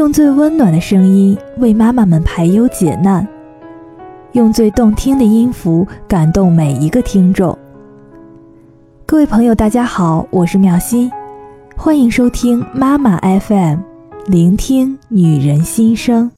[0.00, 3.28] 用最温暖的声音为妈妈们排忧解难，
[4.32, 7.56] 用最动听的音符感动每一个听众。
[9.04, 11.12] 各位朋友，大家好，我是妙心，
[11.76, 13.80] 欢迎收听妈妈 FM，
[14.26, 16.30] 聆听女人心声。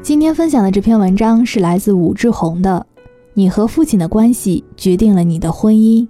[0.00, 2.86] 今天分享的这篇文章是来自武志红的。
[3.38, 6.08] 你和父亲的关系决定了你的婚姻。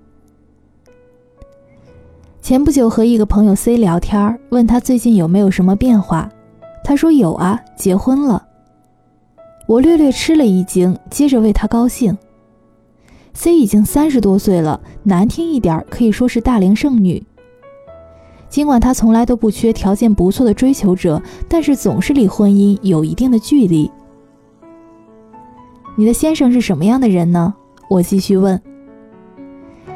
[2.41, 6.31] 前不久和一个朋友 C 聊天，问他最近有没有什么变化，
[6.83, 8.47] 他说有啊，结婚了。
[9.67, 12.17] 我略略吃了一惊，接着为他高兴。
[13.35, 17.23] C 已经三十多岁了，难听一点可以说是大龄剩女。
[18.49, 23.91] 尽管她从来都不缺条件不错的追求者，但是总是离婚姻有一定的距离。
[25.99, 27.53] 你的先生是什么样的人呢？
[27.89, 28.63] 我继续问。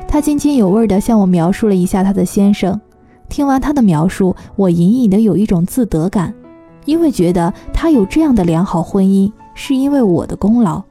[0.08, 2.80] 他津津有味地向我描述了一下他的先生。
[3.28, 6.34] 听完他的描述，我隐隐的有一种自得感，
[6.86, 10.82] 因为觉得他有这样的良好婚姻，是因为我的功劳。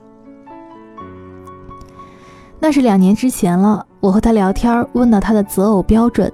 [2.58, 3.86] 那是两年之前了。
[4.00, 6.32] 我和他聊天，问到他的择偶标准，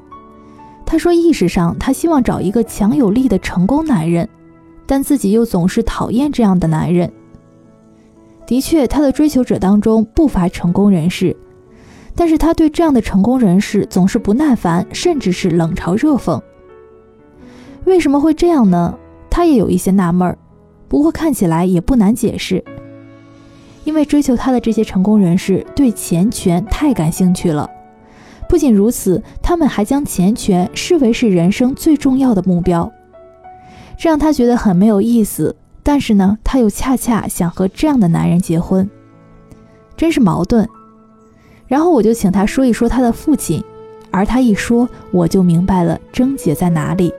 [0.86, 4.30] 他说意识上他希望找一个强有力的成功男人，
[4.86, 7.12] 但自己又总是讨厌这样的男人。
[8.48, 11.36] 的确，他的追求者当中不乏成功人士，
[12.16, 16.42] 但是他对这样的成功人士总是不耐烦，甚至是冷嘲热讽。
[17.84, 18.98] 为什么会这样呢？
[19.30, 20.38] 他也有一些纳闷儿，
[20.88, 22.64] 不过看起来也不难解释。
[23.84, 27.70] 因为追求他的这些成功人士对钱权太感兴趣了，
[28.48, 32.92] 不仅如此，他们还将钱权视为是人生最重要的目标，
[33.98, 35.56] 这让他觉得很没有意思。
[35.88, 38.90] 但是呢，他又恰恰想和这样的男人结婚，
[39.96, 40.68] 真是矛盾。
[41.66, 43.64] 然后我就请他说一说他的父亲，
[44.12, 47.10] 而他一说，我就明白了症结在哪里。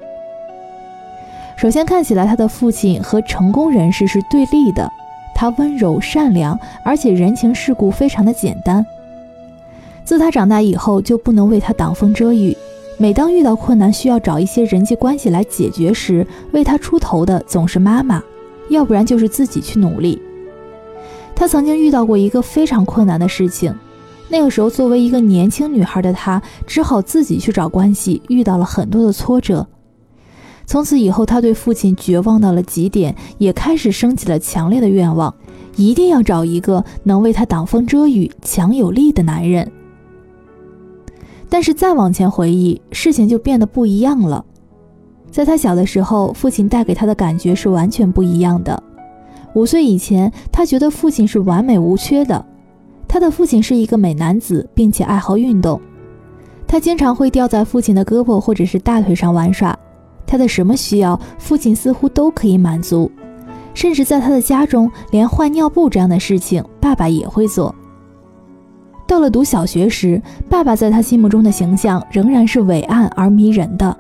[1.57, 4.87] 首先看起来，他的父亲和成功人士是对立的。
[5.35, 8.85] 他温柔善良，而且人情世故非常的简单。
[10.05, 12.55] 自他长大以后，就不能为他挡风遮雨。
[12.99, 18.23] 每当遇到困难需要找一些人际关系来解决时，为他出头的总是妈妈。
[18.69, 20.21] 要不然就是自己去努力。
[21.35, 23.75] 她曾经遇到过一个非常困难的事情，
[24.29, 29.67] 那个时候作为一个年轻女孩的她，只好自己去找关系，遇到了很多的挫折。
[30.67, 35.35] 从此以后，她对父亲绝望到了极点，也开始升起了强烈的愿望，
[35.77, 39.71] 一定要找一个能为她挡风遮雨、强有力的男人。
[41.49, 44.45] 但是再往前回忆，事情就变得不一样了。
[45.31, 48.83] 在他小的时候，父亲带给他的感觉是完全不一样的。
[49.55, 52.45] 五岁以前，他觉得父亲是完美无缺的。
[53.07, 55.81] 他的父亲是一个美男子，并且爱好运动。
[56.67, 59.77] 他经常会吊在父亲的胳膊或者是大腿上玩耍。
[60.27, 63.11] 他的什么需要，父亲似乎都可以满足。
[63.73, 67.75] 甚至在他的家中，连换尿布这样的事情，爸爸也会做。
[69.07, 73.97] 到了读小学时，爸爸在他心目中的形象仍然是伟岸而迷人的。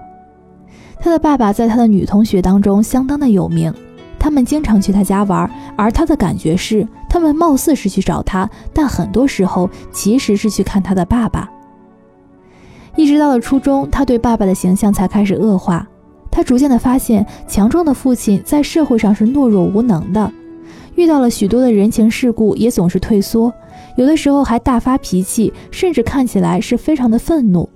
[1.01, 3.73] 他的爸爸在他的女同学当中相当的有名，
[4.19, 11.49] 他们经常去他家玩，而他的感觉是，他们貌似是去找他，但很多时候其实是去看他的爸爸。
[12.97, 15.87] 一直到了初中，他对爸爸的形象才开始恶化，
[16.33, 20.33] 他逐渐的发现，强壮的父亲在社会上是懦弱无能的，
[20.97, 23.53] 遇到了许多的人情世故也总是退缩，
[23.97, 27.69] 有的时候还大发脾气，甚至看起来是非常的愤怒。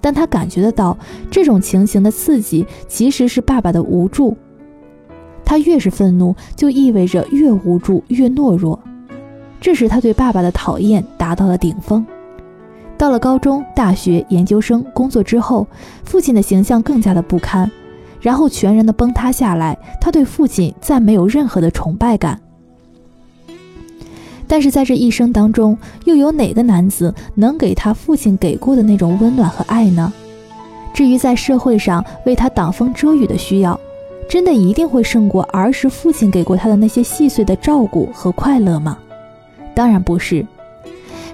[0.00, 0.96] 但他感觉得到，
[1.30, 4.36] 这种情形的刺激其实是爸爸的无助。
[5.44, 8.78] 他越是愤怒，就意味着越无助、越懦弱。
[9.60, 12.06] 这时，他对爸爸的讨厌达到了顶峰。
[12.96, 15.66] 到了高中、大学、研究生工作之后，
[16.04, 17.70] 父亲的形象更加的不堪，
[18.20, 19.76] 然后全然的崩塌下来。
[20.00, 22.40] 他对父亲再没有任何的崇拜感。
[24.50, 30.12] 但是在这一生当中，又有哪个男子能给他父亲给过的那种温暖和爱呢？
[30.92, 33.78] 至于在社会上为他挡风遮雨的需要，
[34.28, 38.98] 真的一定会胜过儿时父亲给过他的那些细碎的照顾和快乐吗？
[39.72, 40.44] 当然不是。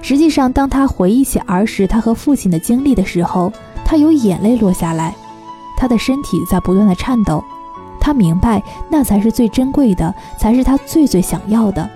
[0.02, 3.50] 实际上，当他回忆起儿时他和父亲的经历的时候，
[3.82, 5.16] 他有眼泪落下来，
[5.78, 7.42] 他的身体在不断的颤抖。
[7.98, 11.88] 他明白，那才是最珍贵的，才是他最最想要的。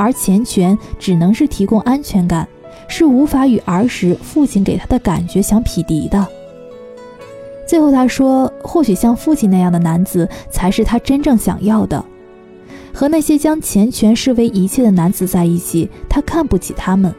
[0.00, 2.48] 而钱权只能是提供安全感，
[2.88, 6.26] 是无法与儿时父亲给他的感觉相匹敌的。
[7.68, 12.02] 最后他说：“或许像父亲那样的男子才是他真正想要的。
[12.94, 17.14] 和那些将钱权视为一切的男子在一起，他看不起他们。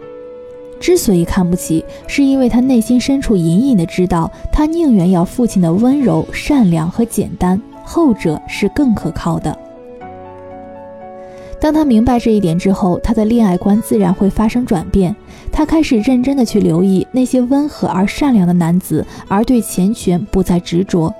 [0.80, 9.56] 之所以看不起，是因为他内心深处隐隐的知道，他宁愿要父亲的温柔、善良和简单，后者是更可靠的。
[11.62, 15.16] 当他明白这一点之后，他的恋爱观自然会发生转变。
[15.52, 21.14] 他开始认真的去留意那些温和而善良的男子，而对钱权不再执着。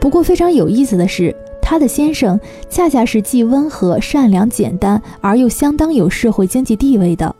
[0.00, 2.40] 不过非常有意思的是，他的先生
[2.70, 7.36] 恰恰是既温和、善良、简单，而又相当有社会经济地位的。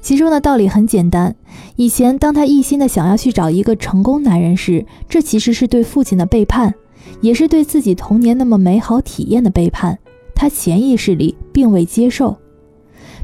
[0.00, 1.36] 其中的道理很简单：
[1.76, 6.74] 以前当他一心的想要去找一个成功男人时，这其实是对父亲的背叛，
[7.20, 9.96] 也是对自己童年那么美好体验的背叛。
[10.40, 12.34] 他潜意识里并未接受，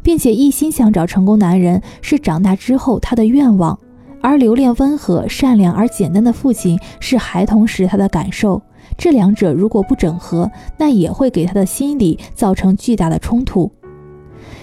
[0.03, 3.79] 并且一心想找成功男人是长大之后他的愿望，
[4.21, 8.61] 而留恋温和、善良而简单的父亲是孩童时他的感受。
[8.99, 13.73] 这两者如果不整合，那也会给他的心理造成巨大的冲突。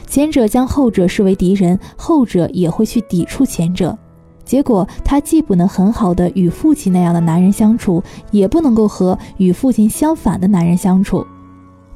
[0.06, 3.98] 前者将后者视为敌人，后者也会去抵触前者。
[4.46, 11.26] 结果他既不能很好的与父亲那样的男人相处，也不能够和与父亲相反的男人相处。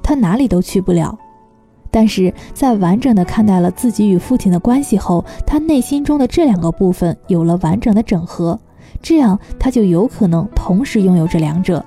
[0.08, 1.20] 他哪里都去不了，
[1.92, 8.58] 但是在完整的看待了自己与父亲的关系后，他内心中的这两个部分有了完整的整合，
[9.02, 11.84] 这样他就有可能同时拥有这两者。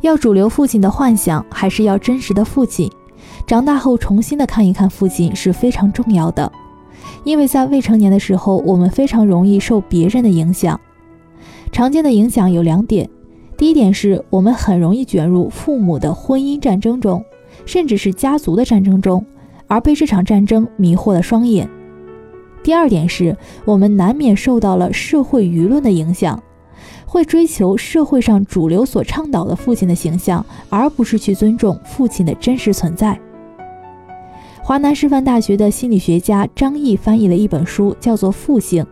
[0.00, 2.90] 要主流父亲的幻想，还是要真实的父亲？
[3.46, 6.50] 长大后重新的看一看父亲是非常重要的，
[7.22, 10.80] 因为在未成年的时候，我们非常容易受别人的影响。
[11.70, 13.08] 常见的影响有两点。
[13.56, 17.24] 第一点是我们很容易卷入父母的婚姻战争中，
[17.64, 19.24] 甚至是家族的战争中，
[19.68, 21.68] 而被这场战争迷惑了双眼。
[22.62, 26.42] 第二点是我们难免受到了社会舆论的影响，
[27.06, 33.18] 会追求社会上主流所倡导的父亲的形象，而不是去尊重父亲的真实存在。
[34.60, 38.82] 华南师范大学的心理学家张毅翻译了一本书，叫做《父性》。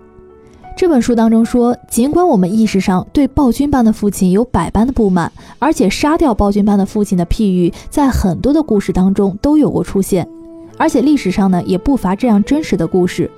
[0.80, 10.26] 这本书当中说，尽管我们意识上对暴君般的父亲有百般的不满，而且杀掉暴君般的父亲的譬喻在很多的故事当中都有过出现，
[10.78, 13.30] 而且历史上呢也不乏这样真实的故事，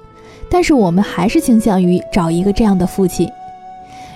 [0.49, 3.29] 但是我们还是倾向于找一个这样的父亲。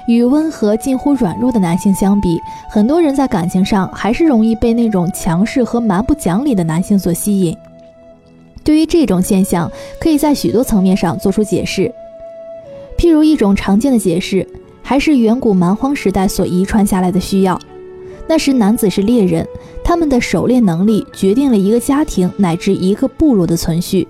[0.07, 2.41] 与温和近乎软弱的男性相比，
[2.71, 7.57] 很多人在感情上还是容易被那种强势和蛮不讲理的男性所吸引。
[8.63, 9.69] 对于这种现象，
[10.01, 11.93] 可以在许多层面上做出解释。
[13.07, 14.45] 譬如一种常见的解释，
[14.83, 17.57] 还是远古蛮荒时代所遗传下来的需要。
[18.27, 19.47] 那时男子是猎人，
[19.85, 24.09] 他们的狩猎能力决定了一个家庭乃至一个部落的存续，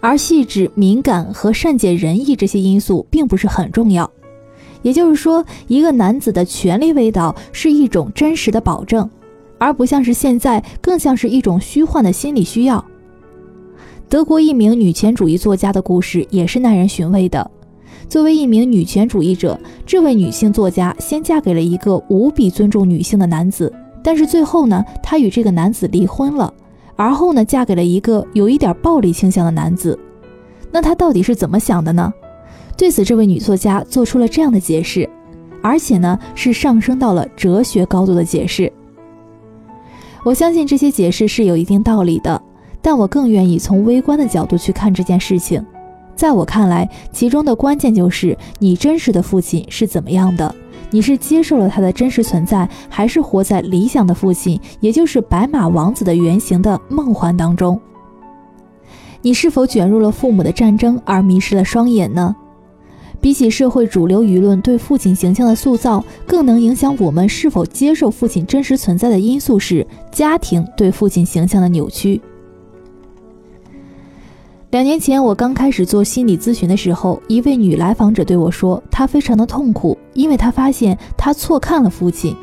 [0.00, 4.10] 而细致、敏感和善解人意这些因素并不是很重要。
[4.80, 9.10] 也就是说，一个男子的权力味道是一种真实的保证，
[9.58, 12.82] 而不像是现在，更像是一种虚幻的心理需要。
[14.08, 17.50] 德国一名女权主义作家的故事也是耐人寻味的。
[18.08, 23.72] 作为一名女权主义者，这位女性作家先嫁给了一个无比尊重女性的男子，
[24.02, 26.52] 但是最后呢，她与这个男子离婚了，
[26.94, 29.98] 而后呢，嫁给了一个有一点暴力倾向的男子。
[30.70, 32.12] 那她到底是怎么想的呢？
[32.76, 35.08] 对此，这位女作家做出了这样的解释，
[35.60, 38.72] 而且呢，是上升到了哲学高度的解释。
[40.24, 42.40] 我相信这些解释是有一定道理的，
[42.80, 45.64] 但我更愿意从微观的角度去看这件事情。
[46.16, 50.52] 在我看来，其中的关键就是你真实的父亲是怎么样的？
[50.90, 57.78] 你是接受了他的真实存在，还是活在理想的父亲，也就是白马王子的原型的梦幻当中？
[59.20, 62.34] 你是否卷入了父母的战争而迷失了双眼呢？
[63.20, 72.20] 比起社会主流舆论对父亲形象的塑造，更能影响我们是否接受父亲真实存在的因素是家庭对父亲形象的扭曲。
[74.70, 82.34] 两年前，我刚开始做心理咨询的时候，一位女来访者对我说，她非常的痛苦，因为她发现她错看了父亲。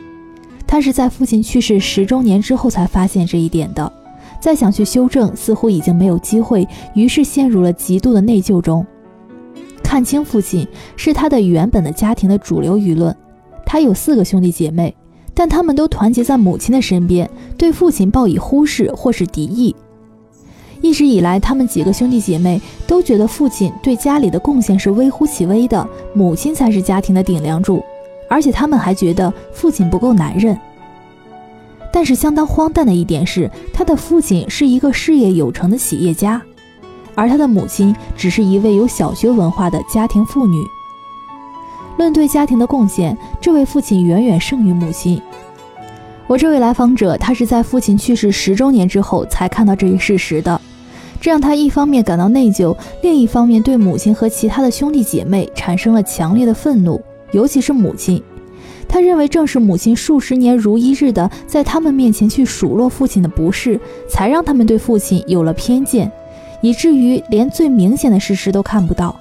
[0.65, 3.91] 她是在父亲去世十周年之后才发现这一点的，
[4.39, 6.65] 再想去修正，似乎已经没有机会，
[6.95, 8.85] 于是陷入了极度的内疚中。
[9.83, 10.65] 看清父亲
[10.95, 13.13] 是她的原本的家庭的主流舆论。
[13.65, 14.95] 她有四个兄弟姐妹，
[15.33, 19.75] 但他们都团结在母亲的身边，对父亲报以忽视或是敌意。
[20.83, 27.81] 一直以来，他们几个兄弟姐妹都觉得父亲对家里的贡献是微乎其微的，母亲才是家庭的顶梁柱，
[28.29, 30.59] 而且他们还觉得父亲不够男人。
[31.89, 36.41] 但是相当荒诞的一点是，他的父亲是一个事业有成的企业家，
[37.15, 40.57] 而他的母亲只是一位有小学文化的家庭妇女。
[41.97, 45.21] 论对家庭的贡献，这位父亲远远胜于母亲。
[46.27, 50.59] 我这位来访者，他是在父亲去世十周年之后才看到这一事实的。
[51.23, 57.01] 这让他一方面感到内疚，另一方面对母亲和其他的兄弟姐妹产生了强烈的愤怒，
[57.31, 58.21] 尤其是母亲。
[58.89, 66.11] 他认为正是母亲数十年如一日的在他们面前去数落父亲的不是，才让他们对父亲有了偏见，
[66.59, 69.15] 以至于连最明显的事实都看不到。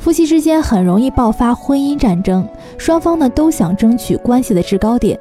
[0.00, 2.48] 夫妻之间很容易爆发婚姻战争，
[2.78, 5.20] 双方呢都想争取关系的制高点。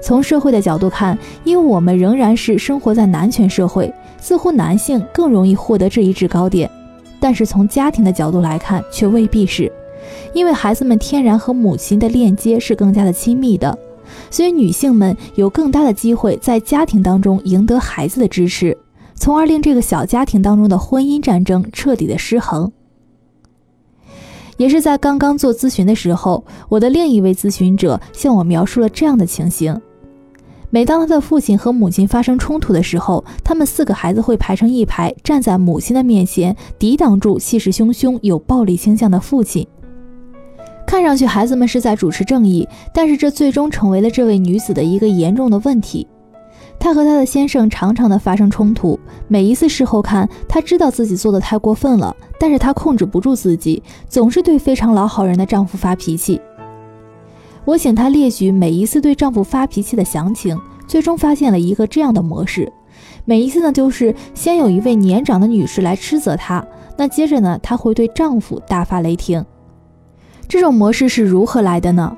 [0.00, 6.70] 从社会的角度看，因为我们仍然是生活在男权社会，似乎男性更容易获得这一制高点。
[7.18, 9.70] 但是从家庭的角度来看，却未必是。
[10.32, 13.76] 因为孩子们天然和母亲的链接是更加的亲密的，
[14.30, 18.76] 所以女性们有更大的机会在家庭当中赢得孩子的支持，
[19.14, 22.70] 从而令这个小家庭当中的婚姻战争彻底的失衡。
[24.58, 29.80] 也是在刚刚做咨询的时候，我的另一位咨询者向我描述了这样的情形：
[30.68, 39.66] 每当他的父亲和母亲发生冲突的时候，他们四个孩子会排成一排，站在母亲的面前，抵挡住气势汹汹、有暴力倾向的父亲。
[40.86, 46.06] 看上去孩子们是在主持正义，但是这最终成为了这位女子的一个严重的问题。
[46.78, 56.40] 她和她的先生常常的发生冲突，每一次事后看，她知道自己做的太过分了，但是她控制不住自己，总是对非常老好人的丈夫发脾气。
[57.66, 62.72] 我请她列举每一次对丈夫发脾气的详情，最终发现了一个这样的模式：
[63.24, 66.64] 每一次呢，就是先有一位年长的女士来斥责她，
[66.96, 69.44] 那接着呢，她会对丈夫大发雷霆。
[70.48, 72.16] 这种模式是如何来的呢？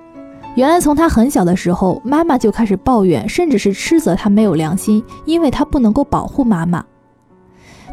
[0.55, 6.85] 原来从她很小的时候，妈妈就开始抱怨，甚至是斥责她没有良心，因为她不能够保护妈妈。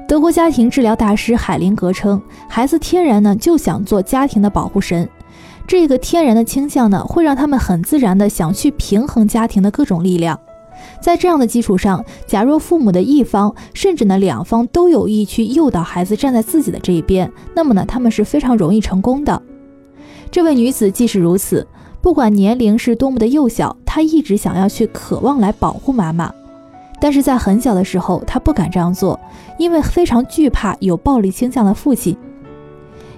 [0.07, 5.09] 德国家庭治疗大师海灵格称，孩子天然呢就想做家庭的保护神，
[5.67, 10.39] 这个天然的倾向呢，会让他们很自然的想去平衡家庭的各种力量。
[11.01, 19.41] 在这样的基础上，假若父母的一方，甚至呢两方都有意去诱导孩子站在自己的这一边，那么呢他们是非常容易成功的。
[20.29, 21.65] 这位女子既是如此，
[22.01, 26.31] 不管年龄是多么的幼小，她一直想要去渴望来保护妈妈，
[26.99, 29.19] 但是在很小的时候，她不敢这样做，
[29.57, 32.15] 因为非常惧怕有暴力倾向的父亲。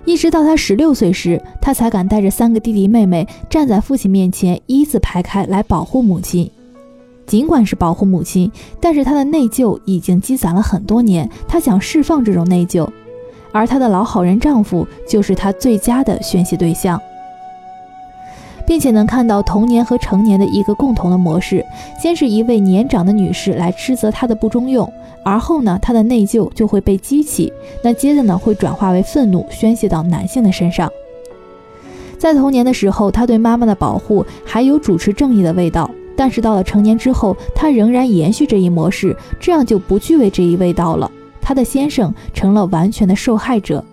[0.08, 6.50] 一直到她十六岁时，她才敢带着三个弟弟妹妹站在父亲面前，一字排开来保护母亲。
[7.26, 8.50] 尽管是保护母亲，
[8.80, 12.88] 但是她的内疚已经积攒了很多年，她想释放这种内疚。
[13.52, 16.98] 而她的老好人丈夫就是她最佳的宣泄对象，
[18.66, 21.66] 并且能看到童年和成年的一个共同的模式：
[22.02, 24.90] 先是一位年长的女士来斥责她的不中用，
[25.28, 27.52] 而后呢，她的内疚就会被激起，
[27.84, 30.90] 那接着呢，会转化为愤怒，宣泄到男性的身上。
[32.18, 41.12] 在童年的时候，她对妈妈的保护还有主持正义的味道，但是到了成年之后，她仍然延续这一模式，这样就不具备这一味道了。
[41.42, 43.84] 她的先生成了完全的受害者，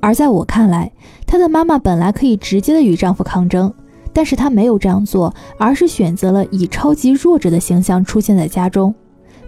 [0.00, 0.90] 而在我看来，
[1.26, 3.70] 她的妈妈本来可以直接的与丈夫抗争，
[4.10, 8.94] 但是她没有这样做，而是选择了以超级弱者的形象出现在家中，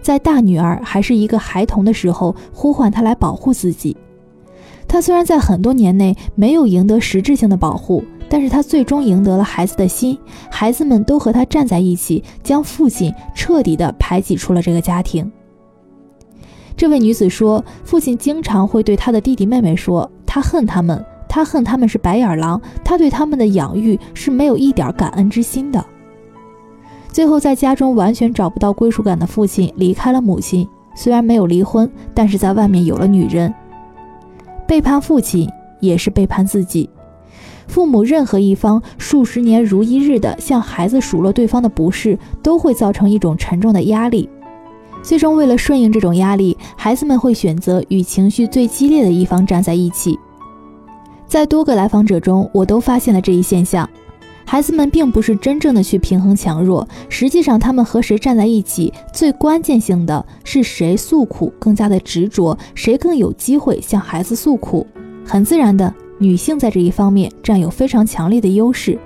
[0.03, 3.95] 在大女儿还是一个孩童的时候呼唤她来保护自己。
[4.87, 10.19] 她虽然在很多年内没有赢得实质性的保护，但是她最终赢得了孩子的心，
[10.51, 15.31] 孩子们都和她站在一起，将父亲彻底的排挤出了这个家庭。
[16.75, 25.83] 这位女子说：“父亲经常会对他的弟弟妹妹说，他恨他们，他恨他们是白眼狼，他对他们的养育是没有一点感恩之心的。”
[27.13, 33.53] 最后，在家中完全找不到归属感的父亲离开了母亲，虽然没有离婚，但是在外面有了女人。
[34.65, 35.47] 背叛父亲
[35.79, 36.89] 也是背叛自己。
[37.67, 44.27] 父母任何一方数十年如一日的向孩子数落对方的不是，都会造成一种沉重的压力。
[45.03, 50.17] 最终，为了顺应这种压力，孩子们会选择与情绪最激烈的一方站在一起。
[51.27, 53.87] 在多个来访者中，我都发现了这一现象：
[54.45, 64.85] 孩子们并不是真正的去平衡强弱，实际上他们和谁站在一起，最关键性的是谁诉苦更加的执着，谁更有机会向孩子诉苦。
[65.25, 68.99] 很自然的，女性在这一方面占有非常强烈的优势。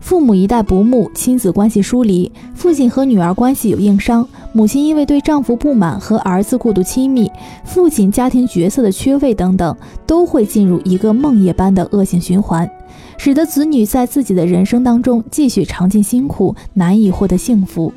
[0.00, 7.30] 父母一代不睦，亲子关系疏离，父亲和女儿关系有硬伤，母亲因为对丈夫不满和儿子过度亲密，
[7.64, 9.74] 父亲家庭角色的缺位等等，
[10.06, 12.70] 都会进入一个梦魇般的恶性循环，
[13.16, 17.92] 使得子女在自己的人生当中继续尝尽辛苦，难以获得幸福。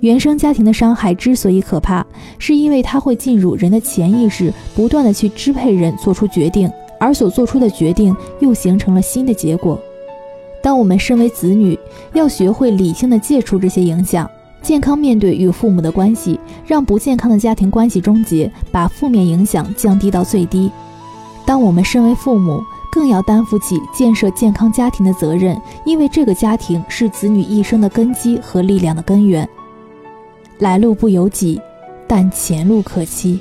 [0.00, 2.04] 原生家庭的伤害之所以可怕，
[2.38, 9.78] 是因为它会进入人的潜意识，不断的去支配人做出决定，而所做出的决定又形成了新的结果。
[10.62, 11.78] 当我们身为子女，
[12.14, 14.30] 要学会理性的戒除这些影响，
[14.62, 20.70] 健康面对与父母的关系，让不健康的家庭关系终结，把负面影响降低到最低。
[21.46, 29.48] 当我们身为父母，更要担负起建设健康家庭的责任，因为这个家庭是子女一生的根基和力量的根源。
[30.58, 31.60] 来路不由己，
[32.06, 33.40] 但前路可期。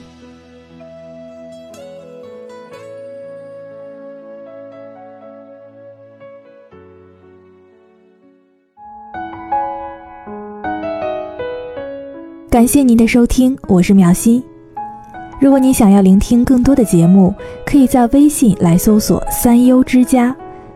[12.50, 14.44] 感谢您的收听，我是苗心。
[15.40, 17.34] 如果你想要聆听更多的节目，
[17.66, 20.36] 可以在微信来搜索“三优之家”，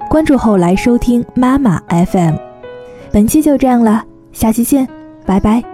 [0.10, 2.36] 关注后来收听妈妈 FM。
[3.12, 4.88] 本期就这样了，下期见，
[5.26, 5.73] 拜拜。